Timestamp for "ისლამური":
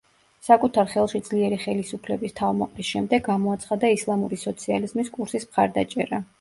3.99-4.43